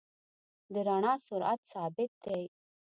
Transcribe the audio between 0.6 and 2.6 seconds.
د رڼا سرعت ثابت دی.